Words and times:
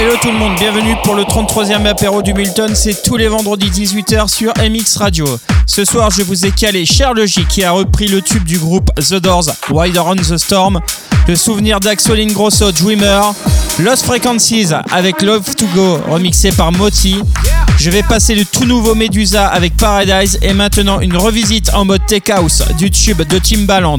Hello 0.00 0.12
tout 0.22 0.30
le 0.30 0.38
monde, 0.38 0.54
bienvenue 0.54 0.94
pour 1.02 1.16
le 1.16 1.24
33e 1.24 1.84
apéro 1.84 2.22
du 2.22 2.32
Milton, 2.32 2.70
c'est 2.76 3.02
tous 3.02 3.16
les 3.16 3.26
vendredis 3.26 3.68
18h 3.68 4.28
sur 4.28 4.52
MX 4.56 4.96
Radio. 4.96 5.26
Ce 5.66 5.84
soir, 5.84 6.12
je 6.12 6.22
vous 6.22 6.46
ai 6.46 6.52
calé 6.52 6.86
Charles 6.86 7.26
J 7.26 7.44
qui 7.46 7.64
a 7.64 7.72
repris 7.72 8.06
le 8.06 8.22
tube 8.22 8.44
du 8.44 8.60
groupe 8.60 8.92
The 8.94 9.14
Doors, 9.14 9.46
Wider 9.70 9.98
on 9.98 10.14
the 10.14 10.36
Storm, 10.36 10.78
le 11.26 11.34
souvenir 11.34 11.80
d'Axoline 11.80 12.32
Grosso, 12.32 12.70
Dreamer, 12.70 13.34
Lost 13.80 14.04
Frequencies 14.04 14.68
avec 14.92 15.20
Love 15.20 15.56
to 15.56 15.66
Go, 15.74 15.98
remixé 16.08 16.52
par 16.52 16.70
Moti. 16.70 17.16
Je 17.76 17.90
vais 17.90 18.04
passer 18.04 18.36
le 18.36 18.44
tout 18.44 18.66
nouveau 18.66 18.94
Medusa 18.94 19.48
avec 19.48 19.76
Paradise 19.76 20.38
et 20.42 20.52
maintenant 20.52 21.00
une 21.00 21.16
revisite 21.16 21.74
en 21.74 21.84
mode 21.84 22.06
tech 22.06 22.30
house 22.30 22.62
du 22.78 22.92
tube 22.92 23.22
de 23.22 23.38
Timbaland. 23.40 23.98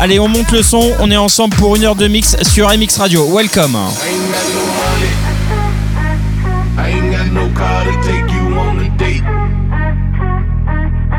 Allez, 0.00 0.18
on 0.18 0.26
monte 0.26 0.50
le 0.50 0.64
son, 0.64 0.90
on 0.98 1.08
est 1.12 1.16
ensemble 1.16 1.54
pour 1.54 1.76
une 1.76 1.84
heure 1.84 1.94
de 1.94 2.08
mix 2.08 2.34
sur 2.42 2.68
MX 2.68 2.98
Radio. 2.98 3.24
Welcome. 3.32 3.76
I 6.78 6.90
ain't 6.90 7.10
got 7.12 7.32
no 7.32 7.44
car 7.58 7.84
to 7.84 7.92
take 8.06 8.30
you 8.30 8.44
on 8.56 8.78
a 8.78 8.88
date. 8.96 9.24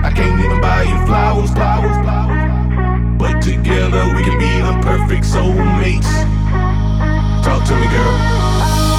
I 0.08 0.10
can't 0.16 0.40
even 0.40 0.62
buy 0.62 0.84
you 0.84 0.98
flowers, 1.06 1.52
flowers, 1.52 1.98
flowers. 2.04 3.18
But 3.20 3.42
together 3.42 4.04
we 4.16 4.24
can 4.24 4.40
be 4.40 4.52
the 4.68 4.80
perfect 4.82 5.26
soulmates. 5.26 6.10
Talk 7.44 7.68
to 7.68 7.76
me, 7.76 7.88
girl. 7.92 8.18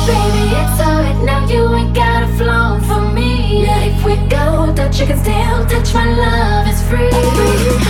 Baby, 0.07 0.43
it's 0.61 0.81
alright 0.81 1.25
now. 1.25 1.49
You 1.49 1.75
ain't 1.75 1.95
got 1.95 2.25
a 2.25 2.29
flaw 2.37 2.79
for 2.81 3.11
me. 3.15 3.63
Yeah, 3.63 3.85
if 3.85 4.05
we 4.05 4.17
go, 4.29 4.73
touch 4.77 5.01
you 5.01 5.07
can 5.07 5.19
still 5.19 5.67
touch. 5.67 5.95
My 5.95 6.05
love 6.15 6.69
is 6.69 6.81
free. 6.89 7.90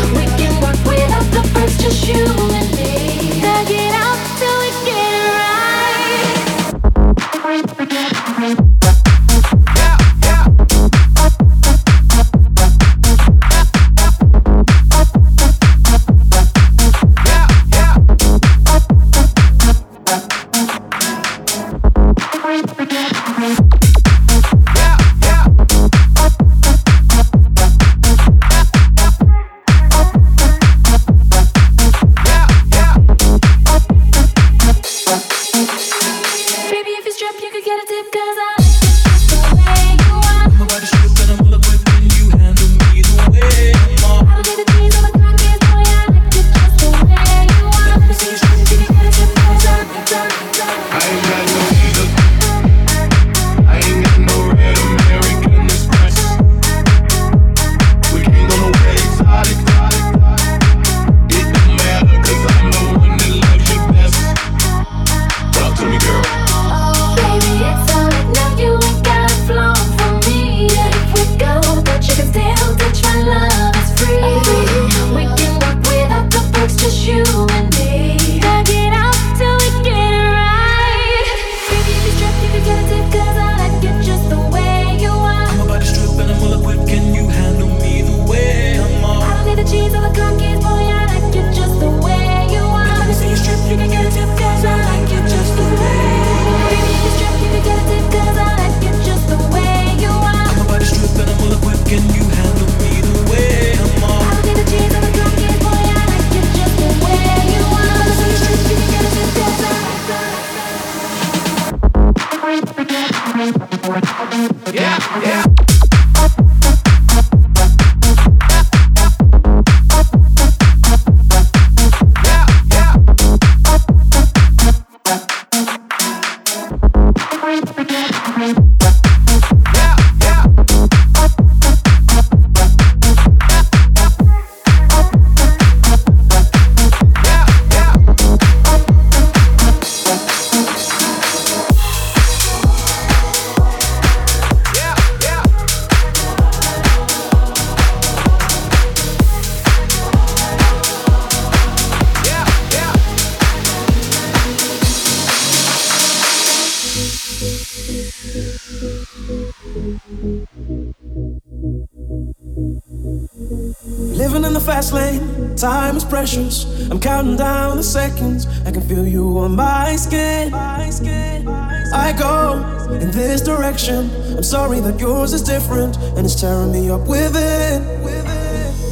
Precious. 166.10 166.90
I'm 166.90 167.00
counting 167.00 167.36
down 167.36 167.76
the 167.76 167.82
seconds. 167.82 168.46
I 168.66 168.70
can 168.72 168.82
feel 168.82 169.06
you 169.06 169.38
on 169.38 169.56
my 169.56 169.96
skin. 169.96 170.52
I 170.52 172.12
go 172.18 172.62
in 172.92 173.10
this 173.10 173.40
direction. 173.40 174.10
I'm 174.36 174.42
sorry 174.42 174.80
that 174.80 175.00
yours 175.00 175.32
is 175.32 175.42
different 175.42 175.96
and 176.16 176.26
it's 176.26 176.38
tearing 176.38 176.72
me 176.72 176.90
up 176.90 177.06
within. 177.06 177.82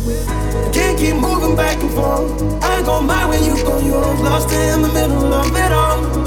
I 0.09 0.71
can't 0.73 0.99
keep 0.99 1.17
moving 1.17 1.55
back 1.55 1.81
and 1.83 1.91
forth. 1.91 2.63
I 2.63 2.83
go 2.83 3.03
my 3.03 3.29
way, 3.29 3.45
you 3.45 3.55
go 3.63 3.79
yours. 3.81 4.21
Lost 4.21 4.51
in 4.53 4.83
the 4.83 4.89
middle 4.89 5.35
of 5.35 5.55
it 5.55 5.73
all. 5.73 6.18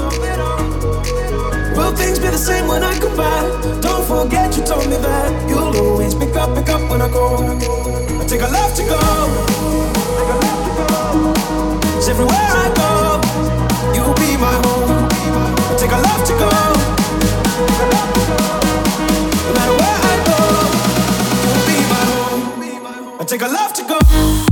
Will 1.76 1.92
things 1.96 2.18
be 2.18 2.28
the 2.28 2.36
same 2.38 2.68
when 2.68 2.82
I 2.82 2.98
come 2.98 3.16
back? 3.16 3.44
Don't 3.80 4.04
forget 4.04 4.56
you 4.56 4.64
told 4.64 4.86
me 4.88 4.96
that 4.96 5.48
you'll 5.48 5.74
always 5.76 6.14
pick 6.14 6.34
up, 6.36 6.54
pick 6.54 6.68
up 6.68 6.82
when 6.90 7.00
I 7.00 7.08
go. 7.08 7.36
I 8.20 8.24
take 8.26 8.42
a 8.42 8.48
left 8.48 8.76
to 8.76 8.82
go. 8.84 9.00
Cause 11.94 12.08
everywhere 12.08 12.50
I 12.64 12.68
go, 12.76 12.90
you'll 13.94 14.14
be 14.14 14.36
my 14.36 14.54
home. 14.64 15.08
I 15.70 15.74
take 15.78 15.92
a 15.92 16.00
love 16.08 16.22
to 16.28 16.34
go. 16.42 16.50
No 19.46 19.52
matter 19.56 19.76
where 19.80 19.98
I 20.12 20.16
go, 20.28 20.38
you'll 21.42 21.66
be 21.70 21.78
my 21.94 22.02
home. 22.12 23.20
I 23.20 23.24
take 23.24 23.42
a 23.42 23.48
love 23.48 23.72
to 23.74 23.82
go. 23.84 24.51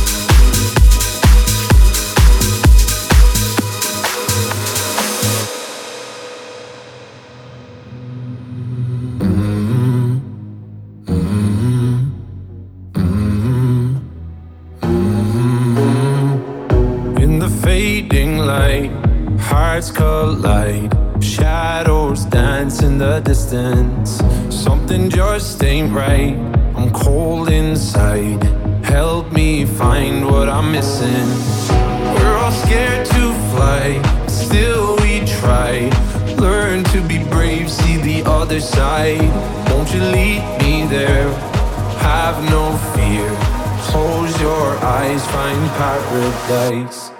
paradise. 46.31 47.11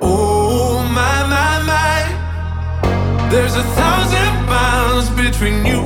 Oh 0.00 0.82
my 0.94 1.26
my 1.34 1.62
my, 1.70 3.28
there's 3.30 3.54
a 3.54 3.62
thousand 3.62 4.46
miles 4.46 5.10
between 5.10 5.64
you 5.66 5.85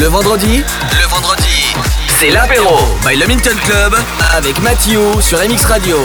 Le 0.00 0.06
vendredi, 0.06 0.62
le 0.92 1.06
vendredi, 1.08 1.74
c'est 2.20 2.30
l'apéro 2.30 2.76
by 3.04 3.16
Le 3.16 3.26
Minton 3.26 3.56
Club 3.64 3.96
avec 4.32 4.60
Mathieu 4.62 5.00
sur 5.20 5.38
MX 5.38 5.64
Radio. 5.64 5.98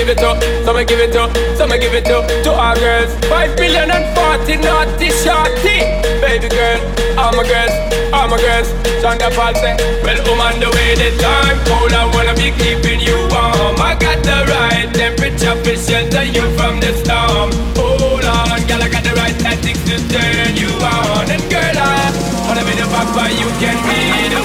give 0.00 0.16
it 0.16 0.24
up, 0.24 0.40
so 0.64 0.72
me 0.72 0.82
give 0.84 0.98
it 0.98 1.14
up, 1.14 1.28
so 1.58 1.66
me 1.66 1.78
give 1.78 1.92
it 1.92 2.08
up 2.08 2.24
to 2.26 2.50
our 2.50 2.74
girls. 2.76 3.12
Five 3.28 3.54
billion 3.54 3.90
and 3.90 4.08
forty 4.16 4.56
naughty 4.56 5.12
shorty, 5.20 5.84
baby 6.24 6.48
girl, 6.48 6.80
all 7.20 7.36
my 7.36 7.44
girls, 7.44 7.74
all 8.08 8.24
my 8.32 8.40
girls. 8.40 8.72
Sean 9.04 9.18
da 9.20 9.28
Paul 9.28 9.52
say, 9.60 9.76
well, 10.00 10.16
I'm 10.16 10.40
on 10.40 10.56
the 10.56 10.72
way 10.72 10.96
this 10.96 11.20
time. 11.20 11.60
Cold, 11.68 11.92
I 11.92 12.08
wanna 12.16 12.32
be 12.32 12.48
keeping 12.56 13.00
you 13.00 13.16
warm. 13.28 13.76
I 13.76 13.92
got 14.00 14.24
the 14.24 14.40
right 14.48 14.88
temperature 14.88 15.52
to 15.52 15.72
shelter 15.76 16.24
you 16.24 16.48
from 16.56 16.80
the 16.80 16.96
storm. 16.96 17.52
Hold 17.76 18.24
on, 18.24 18.56
girl, 18.64 18.80
I 18.80 18.88
got 18.88 19.04
the 19.04 19.12
right 19.20 19.36
tactics 19.36 19.84
to 19.84 20.00
turn 20.08 20.56
you 20.56 20.72
on, 20.80 21.28
and 21.28 21.44
girl, 21.52 21.76
I 21.76 22.08
wanna 22.48 22.64
be 22.64 22.72
the 22.72 22.88
papa 22.88 23.28
you 23.36 23.48
can 23.60 23.76
be. 23.84 24.32
The 24.32 24.39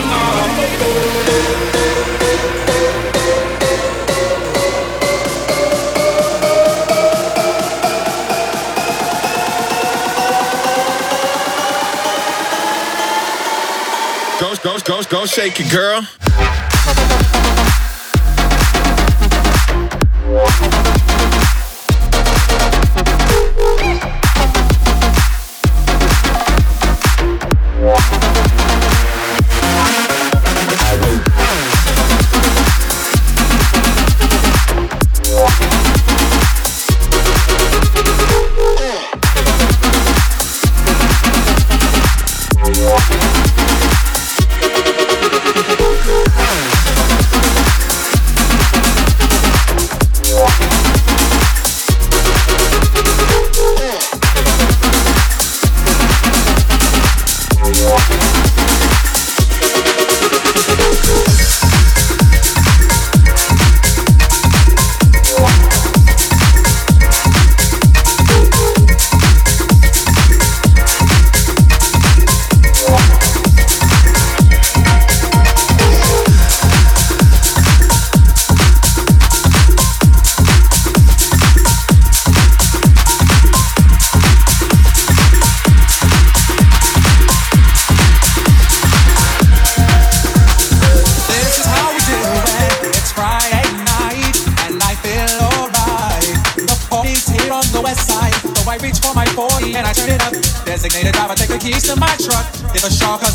go, 14.85 15.01
go 15.09 15.25
shake 15.25 15.59
it, 15.59 15.71
girl. 15.71 16.07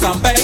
San 0.01 0.19
Pedro. 0.23 0.40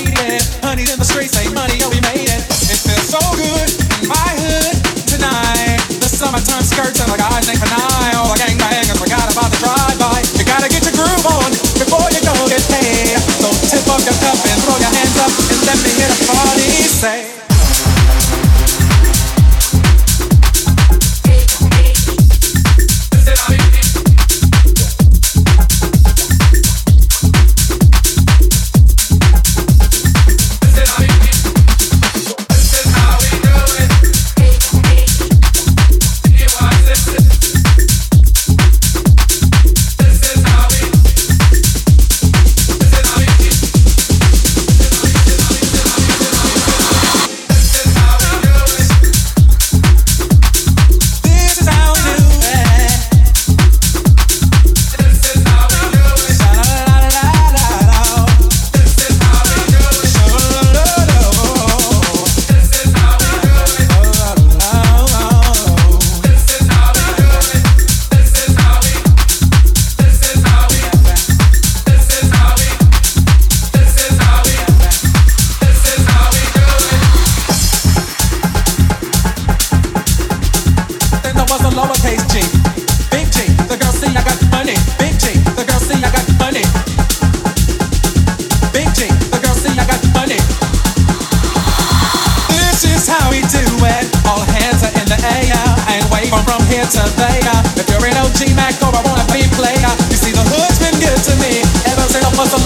If 96.86 97.90
you're 97.90 98.06
an 98.06 98.16
OG 98.22 98.54
Mac 98.54 98.78
or 98.78 98.94
I 98.94 99.02
wanna 99.02 99.26
be 99.34 99.42
player, 99.58 99.90
you 100.06 100.16
see 100.16 100.30
the 100.30 100.44
hood's 100.54 100.78
been 100.78 100.94
good 101.02 101.18
to 101.18 101.34
me. 101.42 101.58
Ever 101.82 102.06
since 102.06 102.22
I 102.22 102.30
was 102.38 102.54
a 102.54 102.62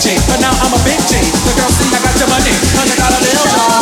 G, 0.00 0.16
but 0.26 0.40
now 0.40 0.56
I'm 0.64 0.72
a 0.72 0.80
big 0.88 0.96
G. 1.04 1.20
The 1.20 1.52
girls 1.60 1.76
see 1.76 1.84
I 1.92 2.00
got 2.00 2.16
your 2.16 2.28
money, 2.32 2.54
a 3.12 3.20
little 3.20 3.44
bill. 3.44 3.81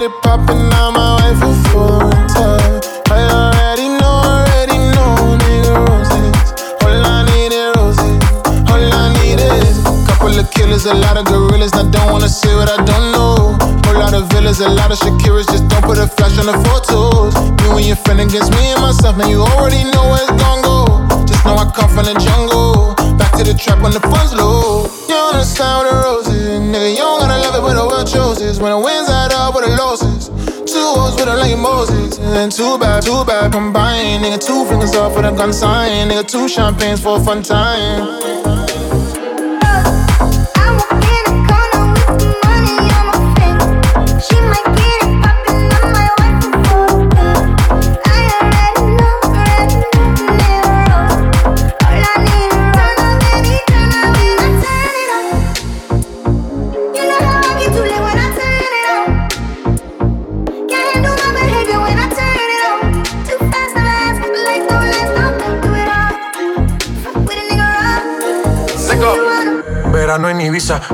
Get 0.00 0.10
it 0.10 0.22
poppin', 0.22 0.68
now 0.70 0.90
my 0.90 1.14
wife 1.20 1.40
will 1.44 1.60
for 1.68 1.86
the 1.88 2.04
winter. 2.08 2.56
I 3.12 3.20
already 3.36 3.88
know, 4.00 4.16
already 4.32 4.78
know, 4.96 5.36
nigga 5.44 5.72
roses. 5.76 6.36
All 6.80 7.04
I 7.04 7.24
need 7.28 7.52
is 7.52 7.68
roses. 7.76 8.16
All 8.70 8.80
I 8.80 9.12
need 9.20 9.40
is 9.40 9.76
couple 10.08 10.38
of 10.38 10.50
killers, 10.52 10.86
a 10.86 10.94
lot 10.94 11.16
of 11.16 11.26
gorillas. 11.26 11.72
I 11.74 11.84
don't 11.90 12.10
wanna 12.12 12.28
say 12.28 12.54
what 12.54 12.70
I 12.70 12.76
don't 12.84 13.12
know. 13.12 13.56
Whole 13.84 13.98
lot 13.98 14.14
of 14.14 14.28
villas, 14.32 14.60
a 14.60 14.68
lot 14.68 14.90
of 14.90 14.98
Shakiras. 14.98 15.48
Just 15.52 15.68
don't 15.68 15.84
put 15.84 15.98
a 15.98 16.06
flash 16.06 16.38
on 16.38 16.46
the 16.46 16.56
photos. 16.64 17.34
You 17.62 17.76
and 17.76 17.86
your 17.86 17.96
friend 17.96 18.20
against 18.20 18.52
me 18.52 18.72
and 18.72 18.80
myself, 18.80 19.16
man. 19.16 19.28
You 19.28 19.42
already 19.42 19.84
know 19.92 20.04
where 20.10 20.22
it's 20.22 20.32
gon' 20.40 20.62
go. 20.62 20.86
Just 21.26 21.44
know 21.44 21.56
I 21.56 21.66
come 21.76 21.90
from 21.92 22.06
the 22.06 22.16
jungle. 22.16 22.94
Back 23.18 23.32
to 23.36 23.44
the 23.44 23.54
trap 23.54 23.80
when 23.82 23.92
the 23.92 24.00
funds 24.00 24.32
low. 24.32 24.88
You 25.08 25.16
understand 25.32 25.84
with 25.84 25.92
the 25.92 25.96
roses, 26.00 26.60
nigga. 26.72 26.99
When 27.70 27.76
the 27.76 27.86
world 27.86 28.08
chooses. 28.08 28.58
When 28.58 28.72
the 28.72 28.80
winds 28.80 29.08
add 29.08 29.30
up 29.30 29.54
with 29.54 29.64
the 29.64 29.70
losses. 29.76 30.26
Two 30.66 30.82
O's 30.98 31.14
with 31.14 31.28
a 31.28 31.36
like 31.36 31.56
Moses. 31.56 32.18
And 32.18 32.50
two 32.50 32.76
bad, 32.78 33.04
two 33.04 33.24
bad 33.24 33.52
combined. 33.52 34.24
Nigga, 34.24 34.44
two 34.44 34.64
fingers 34.64 34.96
off 34.96 35.14
with 35.14 35.24
a 35.24 35.30
gun 35.30 35.52
sign. 35.52 36.10
Nigga, 36.10 36.26
two 36.26 36.48
champagnes 36.48 37.00
for 37.00 37.18
a 37.18 37.20
fun 37.22 37.44
time. 37.44 38.39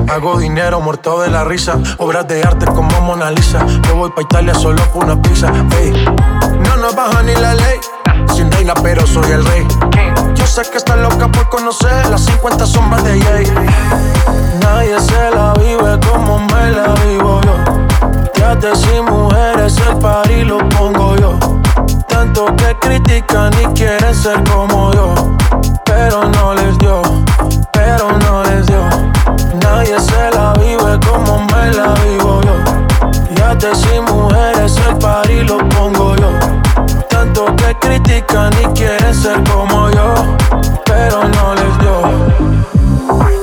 Hago 0.09 0.39
dinero 0.39 0.79
muerto 0.81 1.21
de 1.21 1.29
la 1.29 1.43
risa. 1.43 1.77
Obras 1.97 2.27
de 2.27 2.41
arte 2.43 2.65
como 2.65 3.01
Mona 3.01 3.31
Lisa. 3.31 3.65
Yo 3.87 3.95
voy 3.95 4.11
pa' 4.11 4.21
Italia 4.21 4.53
solo 4.53 4.81
por 4.93 5.05
una 5.05 5.21
pizza. 5.21 5.51
Ey, 5.79 6.05
no 6.65 6.77
nos 6.77 6.95
baja 6.95 7.21
ni 7.23 7.35
la 7.35 7.53
ley. 7.53 7.79
Sin 8.33 8.51
reina, 8.51 8.73
pero 8.81 9.05
soy 9.05 9.31
el 9.31 9.45
rey. 9.45 9.67
Yo 10.35 10.45
sé 10.45 10.61
que 10.71 10.77
está 10.77 10.95
loca 10.95 11.27
por 11.29 11.49
conocer 11.49 12.07
las 12.09 12.21
50 12.25 12.65
sombras 12.65 13.03
de 13.03 13.21
Jay. 13.21 13.45
Nadie 14.61 14.99
se 14.99 15.31
la 15.35 15.53
vive 15.53 15.99
como 16.07 16.39
me 16.39 16.71
la 16.71 16.93
vivo 17.05 17.41
yo. 17.41 17.87
Te 18.59 18.75
sin 18.75 19.05
mujeres, 19.05 19.77
el 19.87 19.99
party 19.99 20.43
lo 20.43 20.57
pongo 20.69 21.15
yo. 21.17 21.37
Tanto 22.07 22.47
que 22.55 22.75
critican 22.81 23.53
y 23.61 23.65
quieren 23.73 24.15
ser 24.15 24.43
como 24.45 24.91
yo. 24.93 25.13
Pero 25.85 26.23
no 26.23 26.55
les 26.55 26.75
dio, 26.79 27.03
pero 27.71 28.17
no 28.17 28.41
les 28.41 28.45
dio. 28.45 28.46
Nadie 29.77 29.99
se 29.99 30.31
la 30.31 30.53
vive 30.53 30.99
como 31.05 31.37
me 31.37 31.71
la 31.71 31.93
vivo 32.03 32.41
yo. 32.41 32.55
Ya 33.35 33.55
te 33.55 33.75
sin 33.75 34.03
mujeres, 34.05 34.75
el 34.89 34.97
party 34.97 35.43
lo 35.43 35.59
pongo 35.69 36.15
yo. 36.15 36.31
Tanto 37.07 37.45
que 37.55 37.75
critican 37.79 38.51
y 38.59 38.65
quieren 38.73 39.13
ser 39.13 39.43
como 39.43 39.91
yo. 39.91 40.15
Pero 40.83 41.25
no 41.25 41.53
les 41.53 41.77
dio. 41.77 43.36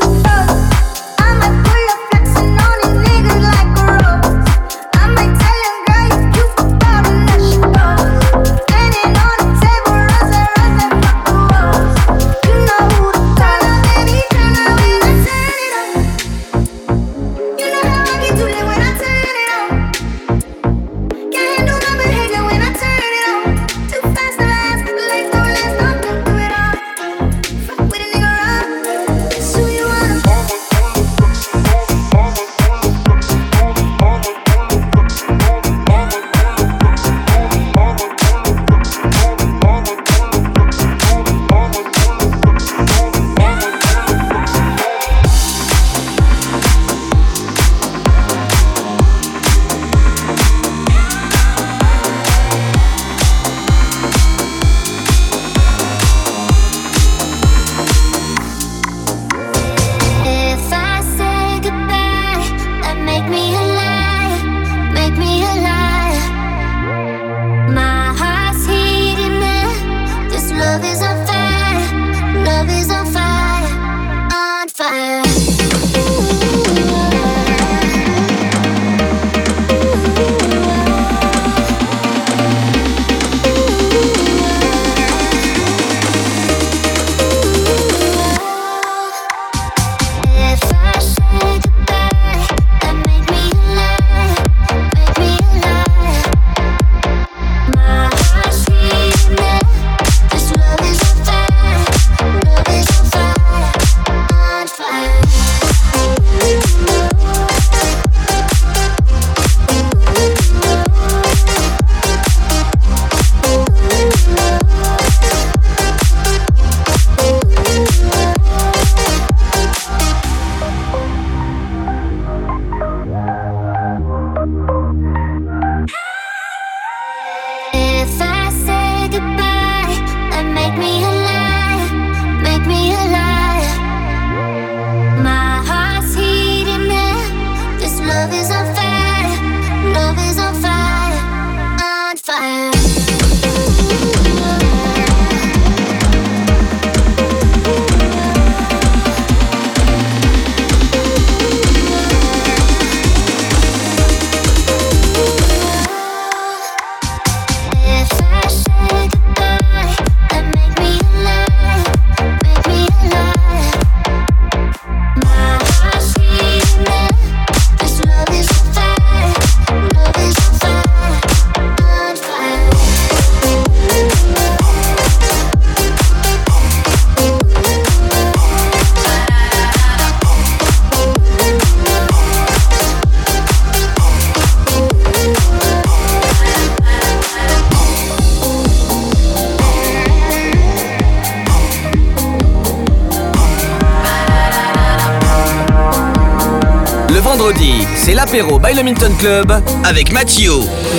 l'apéro 198.24 198.58
by 198.58 198.72
le 198.74 198.82
Minton 198.82 199.12
Club 199.18 199.52
avec 199.84 200.10
Mathieu 200.12 200.52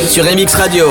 sur 0.07 0.23
MX 0.25 0.53
Radio. 0.55 0.85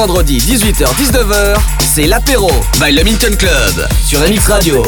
vendredi 0.00 0.38
18h-19h, 0.38 1.56
c'est 1.80 2.06
l'apéro 2.06 2.50
by 2.80 2.90
le 2.90 3.02
Milton 3.04 3.36
Club 3.36 3.86
sur 4.02 4.18
MX 4.20 4.48
Radio. 4.48 4.82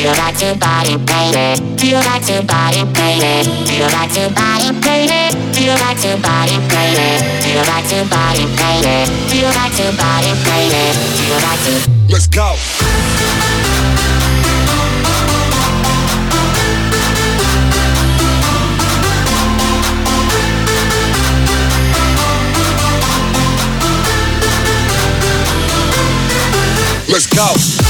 You 0.00 0.08
like 0.16 0.38
to 0.38 0.56
body 0.58 0.96
baby? 0.96 1.76
Do 1.76 1.86
you 1.86 1.96
like 1.96 2.24
to 2.24 2.40
body 2.46 2.84
baby? 2.96 3.44
Do 3.66 3.76
you 3.76 3.84
like 3.92 4.10
to 4.14 4.32
body 4.32 4.72
baby? 4.80 5.36
Do 5.52 5.62
you 5.62 5.76
like 5.76 6.00
to 6.00 6.16
body 6.16 6.56
baby? 6.72 7.20
Do 7.44 7.50
you 7.52 7.60
like 7.68 7.86
to 7.92 8.08
body 8.08 8.40
you 9.36 9.46
like 9.46 9.76
to 9.76 9.92
body 9.98 10.32
baby? 10.44 10.96
Do 11.16 11.22
you 11.26 11.34
like 11.44 11.60
to? 11.64 11.90
Let's 12.08 12.26
go. 12.26 12.56
Let's 27.08 27.26
go. 27.26 27.89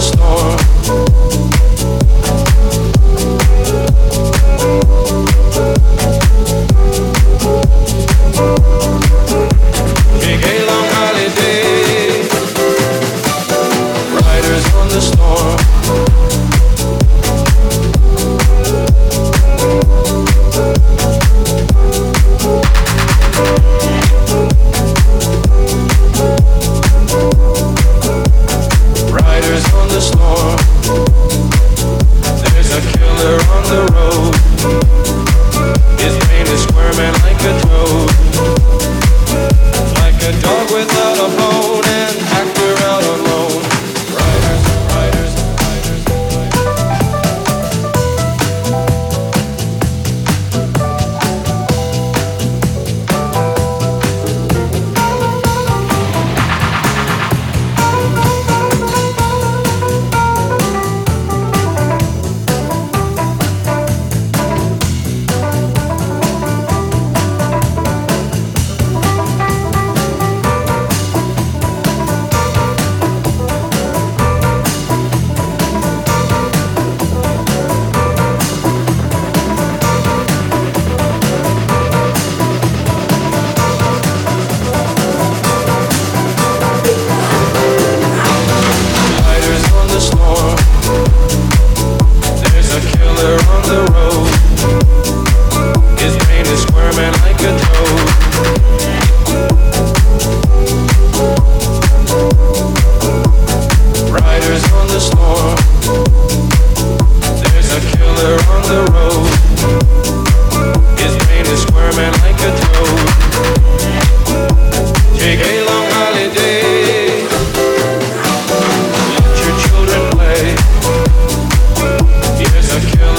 the 0.00 0.06
storm. 0.06 0.59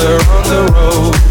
shoulder 0.01 0.23
on 0.31 0.43
the 0.43 0.71
road. 0.73 1.30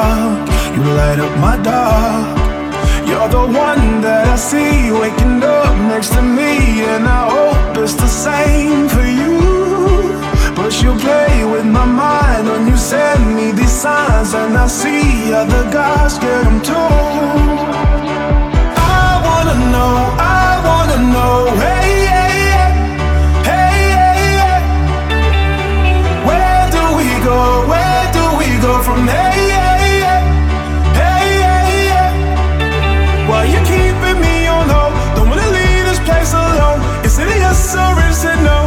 up, 0.00 0.48
you 0.74 0.82
light 1.00 1.18
up 1.26 1.34
my 1.38 1.56
dark. 1.62 2.38
You're 3.08 3.30
the 3.38 3.46
one 3.68 4.00
that 4.06 4.24
I 4.34 4.36
see 4.36 4.92
waking 5.02 5.42
up 5.42 5.74
next 5.92 6.10
to 6.16 6.22
me, 6.22 6.52
and 6.92 7.04
I 7.18 7.22
hope 7.34 7.76
it's 7.82 7.94
the 7.94 8.10
same 8.26 8.88
for 8.94 9.06
you. 9.20 9.36
But 10.58 10.72
you 10.82 10.90
play 11.06 11.44
with 11.52 11.66
my 11.78 11.86
mind 12.02 12.44
when 12.48 12.62
you 12.70 12.76
send 12.76 13.22
me 13.36 13.46
these 13.52 13.76
signs, 13.84 14.34
and 14.34 14.56
I 14.64 14.66
see 14.66 15.32
other 15.32 15.64
guys 15.70 16.18
get 16.24 16.40
them 16.44 16.58
too. 16.70 16.90
I 19.02 19.08
wanna 19.26 19.56
know, 19.74 19.94
I 20.42 20.48
wanna 20.68 20.98
know, 21.14 21.34
hey. 21.62 21.80
from 28.82 29.06
there 29.06 29.29
so 37.72 37.78
rich 37.94 38.18
to 38.22 38.42
know 38.42 38.59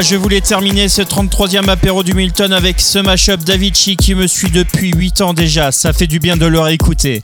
Je 0.00 0.14
voulais 0.14 0.40
terminer 0.40 0.88
ce 0.88 1.02
33e 1.02 1.68
apéro 1.68 2.04
du 2.04 2.14
Milton 2.14 2.52
avec 2.52 2.80
ce 2.80 3.00
mashup 3.00 3.42
d'Avicii 3.42 3.96
qui 3.96 4.14
me 4.14 4.28
suit 4.28 4.50
depuis 4.50 4.92
8 4.96 5.22
ans 5.22 5.34
déjà. 5.34 5.72
Ça 5.72 5.92
fait 5.92 6.06
du 6.06 6.20
bien 6.20 6.36
de 6.36 6.46
le 6.46 6.60
réécouter. 6.60 7.20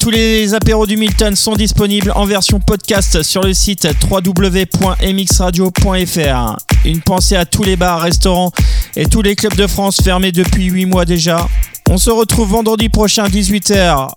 Tous 0.00 0.08
les 0.10 0.54
apéros 0.54 0.86
du 0.86 0.96
Milton 0.96 1.36
sont 1.36 1.54
disponibles 1.54 2.10
en 2.14 2.24
version 2.24 2.60
podcast 2.60 3.22
sur 3.22 3.42
le 3.42 3.52
site 3.52 3.86
www.mxradio.fr. 4.10 6.56
Une 6.86 7.02
pensée 7.02 7.36
à 7.36 7.44
tous 7.44 7.62
les 7.62 7.76
bars, 7.76 8.00
restaurants 8.00 8.52
et 8.96 9.04
tous 9.06 9.20
les 9.20 9.36
clubs 9.36 9.54
de 9.54 9.66
France 9.66 9.98
fermés 10.02 10.32
depuis 10.32 10.64
8 10.64 10.86
mois 10.86 11.04
déjà. 11.04 11.46
On 11.90 11.98
se 11.98 12.08
retrouve 12.10 12.48
vendredi 12.48 12.88
prochain 12.88 13.28
18h. 13.28 14.08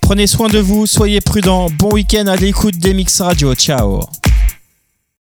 Prenez 0.00 0.26
soin 0.26 0.48
de 0.48 0.58
vous, 0.58 0.86
soyez 0.86 1.20
prudents. 1.20 1.68
Bon 1.78 1.90
week-end 1.92 2.26
à 2.26 2.36
l'écoute 2.36 2.78
d'Mx 2.78 3.20
Radio. 3.20 3.54
Ciao. 3.54 4.00